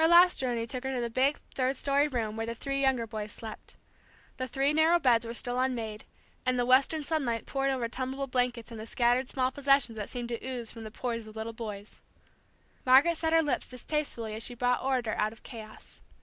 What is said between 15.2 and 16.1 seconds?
of chaos.